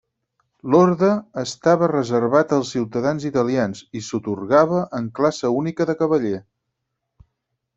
L'orde 0.75 1.09
estava 1.41 1.89
reservat 1.91 2.55
als 2.57 2.71
ciutadans 2.75 3.27
italians, 3.29 3.83
i 3.99 4.01
s'atorgava 4.07 4.81
en 5.01 5.11
classe 5.21 5.53
única 5.61 5.89
de 5.91 5.97
cavaller. 6.01 6.35